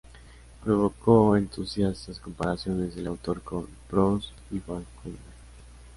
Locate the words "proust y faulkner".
3.87-5.13